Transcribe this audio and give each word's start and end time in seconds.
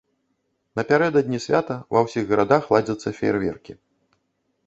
Напярэдадні 0.79 1.39
свята 1.45 1.75
ва 1.95 2.03
ўсіх 2.07 2.23
гарадах 2.31 2.63
ладзяцца 2.77 3.09
феерверкі. 3.21 3.73